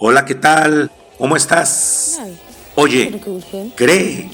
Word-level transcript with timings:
Hola, 0.00 0.24
¿qué 0.24 0.36
tal? 0.36 0.92
¿Cómo 1.18 1.34
estás? 1.34 2.20
Oye, 2.76 3.20
cree. 3.74 4.30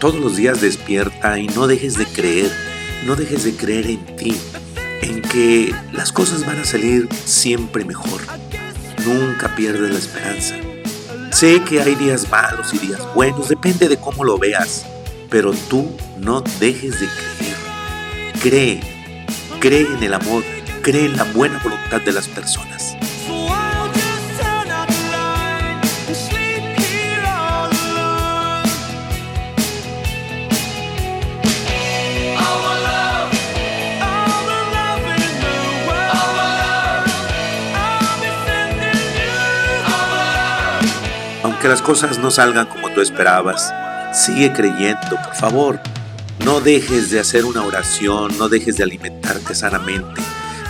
Todos 0.00 0.14
los 0.14 0.36
días 0.36 0.62
despierta 0.62 1.38
y 1.38 1.48
no 1.48 1.66
dejes 1.66 1.98
de 1.98 2.06
creer, 2.06 2.50
no 3.04 3.16
dejes 3.16 3.44
de 3.44 3.54
creer 3.54 3.86
en 3.88 4.16
ti, 4.16 4.34
en 5.02 5.20
que 5.20 5.74
las 5.92 6.10
cosas 6.10 6.46
van 6.46 6.60
a 6.60 6.64
salir 6.64 7.06
siempre 7.26 7.84
mejor. 7.84 8.47
Nunca 9.08 9.48
pierdes 9.56 9.90
la 9.90 9.98
esperanza. 9.98 10.54
Sé 11.30 11.62
que 11.64 11.80
hay 11.80 11.94
días 11.94 12.30
malos 12.30 12.74
y 12.74 12.78
días 12.78 13.00
buenos, 13.14 13.48
depende 13.48 13.88
de 13.88 13.96
cómo 13.96 14.22
lo 14.22 14.36
veas, 14.36 14.84
pero 15.30 15.54
tú 15.70 15.90
no 16.18 16.42
dejes 16.60 17.00
de 17.00 17.06
creer. 17.06 17.56
Cree, 18.42 18.80
cree 19.60 19.86
en 19.86 20.02
el 20.02 20.12
amor, 20.12 20.44
cree 20.82 21.06
en 21.06 21.16
la 21.16 21.24
buena 21.24 21.58
voluntad 21.64 22.02
de 22.02 22.12
las 22.12 22.28
personas. 22.28 22.98
Aunque 41.42 41.68
las 41.68 41.82
cosas 41.82 42.18
no 42.18 42.30
salgan 42.30 42.66
como 42.66 42.90
tú 42.90 43.00
esperabas, 43.00 43.72
sigue 44.12 44.52
creyendo, 44.52 45.16
por 45.24 45.34
favor. 45.34 45.80
No 46.44 46.60
dejes 46.60 47.10
de 47.10 47.20
hacer 47.20 47.44
una 47.44 47.62
oración, 47.62 48.36
no 48.38 48.48
dejes 48.48 48.76
de 48.76 48.84
alimentarte 48.84 49.54
sanamente, 49.54 50.20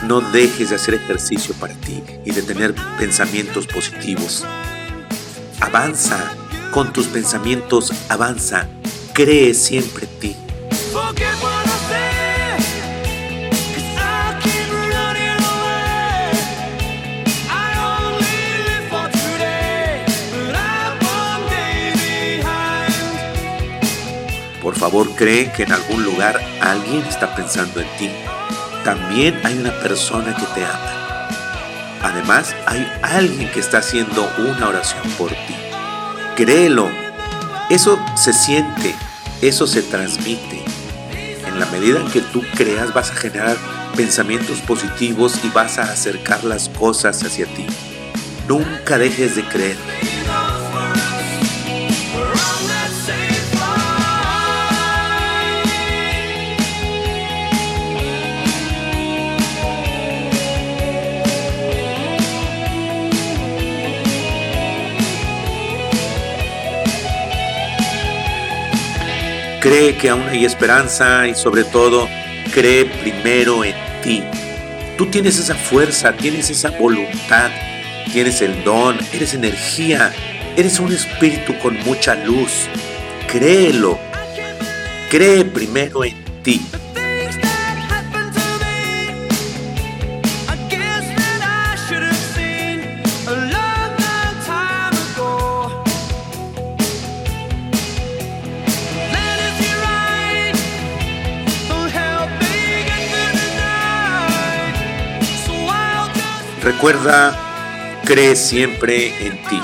no 0.05 0.21
dejes 0.21 0.71
de 0.71 0.77
hacer 0.77 0.95
ejercicio 0.95 1.55
para 1.55 1.75
ti 1.75 2.03
y 2.25 2.33
de 2.33 2.43
tener 2.43 2.75
pensamientos 2.99 3.67
positivos. 3.67 4.45
Avanza, 5.61 6.33
con 6.73 6.93
tus 6.93 7.07
pensamientos 7.07 7.93
avanza, 8.09 8.67
cree 9.13 9.55
siempre 9.55 10.07
en 10.07 10.21
ti. 10.21 10.37
Por 24.69 24.77
favor, 24.77 25.09
cree 25.17 25.51
que 25.51 25.63
en 25.63 25.73
algún 25.73 26.05
lugar 26.05 26.39
alguien 26.61 27.03
está 27.07 27.35
pensando 27.35 27.81
en 27.81 27.87
ti. 27.97 28.11
También 28.85 29.41
hay 29.43 29.57
una 29.57 29.73
persona 29.81 30.37
que 30.37 30.45
te 30.55 30.63
ama. 30.63 31.31
Además, 32.03 32.55
hay 32.67 32.87
alguien 33.01 33.51
que 33.51 33.61
está 33.61 33.79
haciendo 33.79 34.31
una 34.37 34.69
oración 34.69 35.09
por 35.17 35.31
ti. 35.31 35.57
Créelo. 36.37 36.91
Eso 37.71 37.99
se 38.15 38.35
siente, 38.35 38.95
eso 39.41 39.67
se 39.67 39.81
transmite. 39.81 40.63
En 41.47 41.59
la 41.59 41.65
medida 41.73 42.01
en 42.01 42.11
que 42.11 42.21
tú 42.21 42.43
creas 42.55 42.93
vas 42.93 43.11
a 43.11 43.15
generar 43.15 43.57
pensamientos 43.97 44.59
positivos 44.59 45.41
y 45.45 45.49
vas 45.49 45.79
a 45.79 45.85
acercar 45.85 46.45
las 46.45 46.69
cosas 46.69 47.25
hacia 47.25 47.47
ti. 47.47 47.65
Nunca 48.47 48.99
dejes 48.99 49.35
de 49.35 49.45
creer. 49.45 50.08
Cree 69.69 69.99
que 69.99 70.09
aún 70.09 70.23
hay 70.23 70.47
esperanza 70.47 71.29
y 71.29 71.35
sobre 71.35 71.63
todo 71.63 72.09
cree 72.55 72.87
primero 72.87 73.63
en 73.63 73.75
ti. 74.03 74.25
Tú 74.97 75.05
tienes 75.05 75.39
esa 75.39 75.55
fuerza, 75.55 76.15
tienes 76.15 76.49
esa 76.49 76.71
voluntad, 76.71 77.51
tienes 78.11 78.41
el 78.41 78.65
don, 78.65 78.97
eres 79.13 79.35
energía, 79.35 80.11
eres 80.57 80.81
un 80.81 80.91
espíritu 80.91 81.53
con 81.59 81.79
mucha 81.81 82.15
luz. 82.15 82.67
Créelo. 83.31 83.99
Cree 85.11 85.45
primero 85.45 86.03
en 86.03 86.15
ti. 86.43 86.63
Recuerda, 106.63 107.39
cree 108.05 108.35
siempre 108.35 109.27
en 109.27 109.43
ti. 109.45 109.61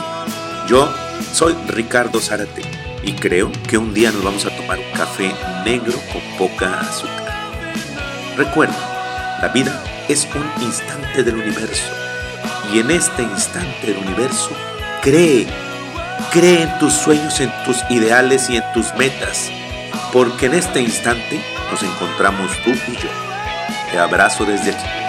Yo 0.69 0.89
soy 1.33 1.55
Ricardo 1.69 2.21
Zárate 2.21 2.63
y 3.03 3.13
creo 3.13 3.51
que 3.69 3.79
un 3.79 3.93
día 3.93 4.13
nos 4.13 4.23
vamos 4.23 4.47
a 4.47 4.57
tomar 4.57 4.79
un 4.79 4.91
café 4.97 5.33
negro 5.65 5.99
con 6.13 6.23
poca 6.39 6.81
azúcar. 6.81 7.35
Recuerda, 8.37 9.39
la 9.43 9.49
vida 9.49 9.83
es 10.09 10.27
un 10.35 10.65
instante 10.65 11.25
del 11.25 11.35
universo 11.35 11.85
y 12.73 12.79
en 12.79 12.91
este 12.91 13.23
instante 13.23 13.89
del 13.89 13.99
universo 13.99 14.51
cree, 15.03 15.47
cree 16.33 16.63
en 16.63 16.79
tus 16.79 16.93
sueños, 16.93 17.41
en 17.41 17.53
tus 17.65 17.79
ideales 17.91 18.49
y 18.49 18.57
en 18.57 18.73
tus 18.73 18.95
metas, 18.95 19.51
porque 20.13 20.47
en 20.47 20.55
este 20.55 20.81
instante 20.81 21.41
nos 21.71 21.83
encontramos 21.83 22.51
tú 22.65 22.71
y 22.71 22.97
yo. 22.97 23.11
Te 23.91 23.99
abrazo 23.99 24.45
desde 24.45 24.71
aquí. 24.71 25.04